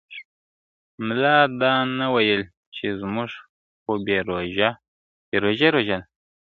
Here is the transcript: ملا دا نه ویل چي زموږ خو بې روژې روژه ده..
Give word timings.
ملا 1.05 1.37
دا 1.61 1.73
نه 1.97 2.07
ویل 2.13 2.41
چي 2.75 2.85
زموږ 3.01 3.29
خو 3.81 3.91
بې 4.05 4.17
روژې 5.39 5.69
روژه 5.77 5.89
ده.. 5.99 5.99